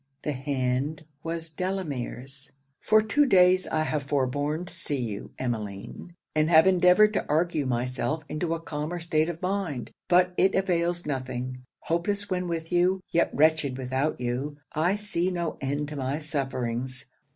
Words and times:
The 0.23 0.31
hand 0.31 1.05
was 1.21 1.51
Delamere's. 1.51 2.53
'For 2.79 3.03
two 3.03 3.27
days 3.27 3.67
I 3.67 3.83
have 3.83 4.01
forborne 4.01 4.65
to 4.65 4.73
see 4.73 4.97
you, 4.99 5.29
Emmeline, 5.37 6.15
and 6.33 6.49
have 6.49 6.65
endeavoured 6.65 7.13
to 7.13 7.25
argue 7.29 7.67
myself 7.67 8.23
into 8.27 8.55
a 8.55 8.59
calmer 8.59 8.99
state 8.99 9.29
of 9.29 9.43
mind; 9.43 9.91
but 10.07 10.33
it 10.37 10.55
avails 10.55 11.05
nothing; 11.05 11.61
hopeless 11.81 12.31
when 12.31 12.47
with 12.47 12.71
you, 12.71 13.01
yet 13.11 13.29
wretched 13.31 13.77
without 13.77 14.19
you, 14.19 14.57
I 14.73 14.95
see 14.95 15.29
no 15.29 15.59
end 15.61 15.87
to 15.89 15.95
my 15.97 16.17
sufferings. 16.17 17.05